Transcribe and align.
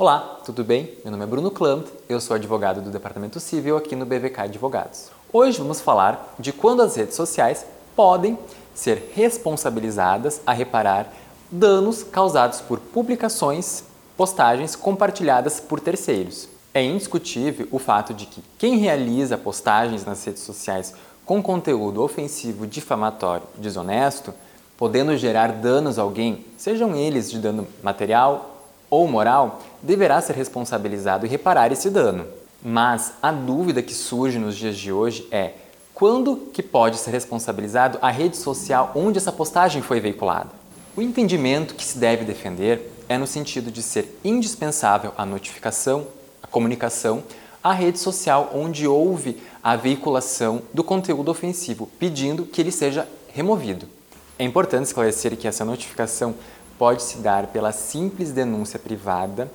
Olá, 0.00 0.38
tudo 0.44 0.62
bem? 0.62 0.92
Meu 1.02 1.10
nome 1.10 1.24
é 1.24 1.26
Bruno 1.26 1.50
Klant, 1.50 1.84
eu 2.08 2.20
sou 2.20 2.36
advogado 2.36 2.80
do 2.80 2.88
Departamento 2.88 3.40
Civil 3.40 3.76
aqui 3.76 3.96
no 3.96 4.06
BVK 4.06 4.42
Advogados. 4.42 5.10
Hoje 5.32 5.58
vamos 5.58 5.80
falar 5.80 6.36
de 6.38 6.52
quando 6.52 6.82
as 6.82 6.94
redes 6.94 7.16
sociais 7.16 7.66
podem 7.96 8.38
ser 8.72 9.10
responsabilizadas 9.12 10.40
a 10.46 10.52
reparar 10.52 11.12
danos 11.50 12.04
causados 12.04 12.60
por 12.60 12.78
publicações, 12.78 13.82
postagens 14.16 14.76
compartilhadas 14.76 15.58
por 15.58 15.80
terceiros. 15.80 16.48
É 16.72 16.80
indiscutível 16.80 17.66
o 17.72 17.80
fato 17.80 18.14
de 18.14 18.26
que 18.26 18.40
quem 18.56 18.76
realiza 18.76 19.36
postagens 19.36 20.04
nas 20.04 20.24
redes 20.24 20.44
sociais 20.44 20.94
com 21.26 21.42
conteúdo 21.42 22.04
ofensivo, 22.04 22.68
difamatório, 22.68 23.48
desonesto, 23.56 24.32
podendo 24.76 25.16
gerar 25.16 25.50
danos 25.54 25.98
a 25.98 26.02
alguém, 26.02 26.46
sejam 26.56 26.94
eles 26.94 27.28
de 27.28 27.40
dano 27.40 27.66
material 27.82 28.47
ou 28.90 29.06
moral, 29.08 29.60
deverá 29.82 30.20
ser 30.20 30.34
responsabilizado 30.34 31.26
e 31.26 31.28
reparar 31.28 31.72
esse 31.72 31.90
dano. 31.90 32.26
Mas 32.62 33.12
a 33.22 33.30
dúvida 33.30 33.82
que 33.82 33.94
surge 33.94 34.38
nos 34.38 34.56
dias 34.56 34.76
de 34.76 34.92
hoje 34.92 35.26
é 35.30 35.52
quando 35.94 36.36
que 36.52 36.62
pode 36.62 36.96
ser 36.96 37.10
responsabilizado 37.10 37.98
a 38.00 38.10
rede 38.10 38.36
social 38.36 38.92
onde 38.94 39.18
essa 39.18 39.32
postagem 39.32 39.82
foi 39.82 39.98
veiculada? 39.98 40.50
O 40.96 41.02
entendimento 41.02 41.74
que 41.74 41.84
se 41.84 41.98
deve 41.98 42.24
defender 42.24 42.92
é 43.08 43.18
no 43.18 43.26
sentido 43.26 43.70
de 43.70 43.82
ser 43.82 44.18
indispensável 44.24 45.12
a 45.16 45.24
notificação, 45.24 46.06
a 46.42 46.46
comunicação 46.46 47.22
à 47.62 47.72
rede 47.72 47.98
social 47.98 48.52
onde 48.54 48.86
houve 48.86 49.40
a 49.62 49.76
veiculação 49.76 50.62
do 50.72 50.84
conteúdo 50.84 51.30
ofensivo, 51.30 51.88
pedindo 51.98 52.44
que 52.44 52.60
ele 52.60 52.72
seja 52.72 53.08
removido. 53.32 53.88
É 54.38 54.44
importante 54.44 54.86
esclarecer 54.86 55.36
que 55.36 55.48
essa 55.48 55.64
notificação 55.64 56.34
pode 56.78 57.02
se 57.02 57.18
dar 57.18 57.48
pela 57.48 57.72
simples 57.72 58.30
denúncia 58.30 58.78
privada 58.78 59.50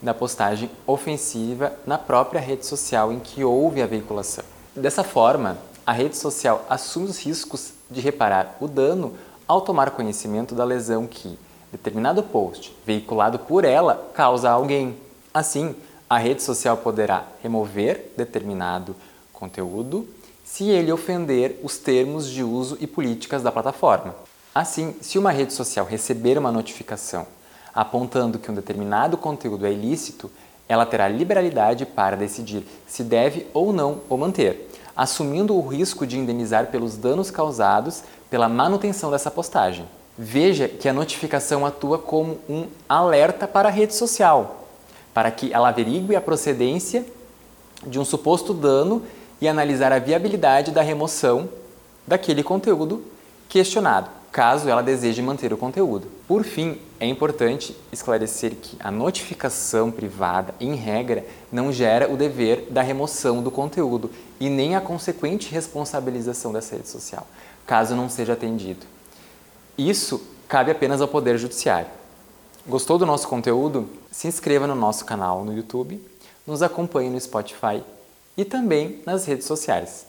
da 0.00 0.14
postagem 0.14 0.70
ofensiva 0.86 1.72
na 1.84 1.98
própria 1.98 2.40
rede 2.40 2.64
social 2.64 3.12
em 3.12 3.18
que 3.18 3.42
houve 3.42 3.82
a 3.82 3.86
veiculação. 3.86 4.44
Dessa 4.74 5.02
forma, 5.02 5.58
a 5.84 5.92
rede 5.92 6.16
social 6.16 6.64
assume 6.70 7.06
os 7.06 7.18
riscos 7.18 7.72
de 7.90 8.00
reparar 8.00 8.56
o 8.60 8.68
dano 8.68 9.14
ao 9.46 9.60
tomar 9.60 9.90
conhecimento 9.90 10.54
da 10.54 10.64
lesão 10.64 11.06
que 11.06 11.38
determinado 11.72 12.22
post 12.22 12.76
veiculado 12.86 13.38
por 13.38 13.64
ela 13.64 14.10
causa 14.14 14.48
a 14.48 14.52
alguém. 14.52 14.96
Assim, 15.34 15.74
a 16.08 16.16
rede 16.16 16.42
social 16.42 16.76
poderá 16.76 17.24
remover 17.42 18.12
determinado 18.16 18.94
conteúdo 19.32 20.06
se 20.44 20.68
ele 20.68 20.92
ofender 20.92 21.58
os 21.62 21.76
termos 21.76 22.28
de 22.28 22.42
uso 22.42 22.78
e 22.80 22.86
políticas 22.86 23.42
da 23.42 23.52
plataforma. 23.52 24.14
Assim, 24.58 24.96
se 25.00 25.16
uma 25.16 25.30
rede 25.30 25.52
social 25.52 25.86
receber 25.86 26.36
uma 26.36 26.50
notificação 26.50 27.28
apontando 27.72 28.40
que 28.40 28.50
um 28.50 28.54
determinado 28.54 29.16
conteúdo 29.16 29.64
é 29.64 29.72
ilícito, 29.72 30.28
ela 30.68 30.84
terá 30.84 31.06
liberalidade 31.06 31.86
para 31.86 32.16
decidir 32.16 32.66
se 32.84 33.04
deve 33.04 33.46
ou 33.54 33.72
não 33.72 34.00
o 34.08 34.16
manter, 34.16 34.68
assumindo 34.96 35.54
o 35.54 35.64
risco 35.64 36.04
de 36.04 36.18
indenizar 36.18 36.72
pelos 36.72 36.96
danos 36.96 37.30
causados 37.30 38.02
pela 38.28 38.48
manutenção 38.48 39.12
dessa 39.12 39.30
postagem. 39.30 39.86
Veja 40.18 40.66
que 40.66 40.88
a 40.88 40.92
notificação 40.92 41.64
atua 41.64 41.96
como 41.96 42.40
um 42.48 42.66
alerta 42.88 43.46
para 43.46 43.68
a 43.68 43.70
rede 43.70 43.94
social, 43.94 44.66
para 45.14 45.30
que 45.30 45.52
ela 45.52 45.68
averigue 45.68 46.16
a 46.16 46.20
procedência 46.20 47.06
de 47.86 48.00
um 48.00 48.04
suposto 48.04 48.52
dano 48.52 49.04
e 49.40 49.46
analisar 49.46 49.92
a 49.92 50.00
viabilidade 50.00 50.72
da 50.72 50.82
remoção 50.82 51.48
daquele 52.04 52.42
conteúdo 52.42 53.04
questionado 53.48 54.17
caso 54.30 54.68
ela 54.68 54.82
deseje 54.82 55.22
manter 55.22 55.52
o 55.52 55.56
conteúdo. 55.56 56.08
Por 56.26 56.44
fim, 56.44 56.78
é 57.00 57.06
importante 57.06 57.76
esclarecer 57.92 58.54
que 58.56 58.76
a 58.80 58.90
notificação 58.90 59.90
privada, 59.90 60.54
em 60.60 60.74
regra, 60.74 61.24
não 61.50 61.72
gera 61.72 62.12
o 62.12 62.16
dever 62.16 62.66
da 62.70 62.82
remoção 62.82 63.42
do 63.42 63.50
conteúdo 63.50 64.10
e 64.40 64.48
nem 64.48 64.74
a 64.74 64.80
consequente 64.80 65.50
responsabilização 65.50 66.52
dessa 66.52 66.76
rede 66.76 66.88
social, 66.88 67.26
caso 67.66 67.94
não 67.94 68.08
seja 68.08 68.32
atendido. 68.32 68.86
Isso 69.76 70.20
cabe 70.48 70.70
apenas 70.70 71.00
ao 71.00 71.08
Poder 71.08 71.38
Judiciário. 71.38 71.90
Gostou 72.66 72.98
do 72.98 73.06
nosso 73.06 73.28
conteúdo? 73.28 73.88
Se 74.10 74.26
inscreva 74.26 74.66
no 74.66 74.74
nosso 74.74 75.04
canal 75.04 75.44
no 75.44 75.54
YouTube, 75.54 76.04
nos 76.46 76.62
acompanhe 76.62 77.10
no 77.10 77.20
Spotify 77.20 77.82
e 78.36 78.44
também 78.44 79.00
nas 79.06 79.24
redes 79.24 79.46
sociais. 79.46 80.07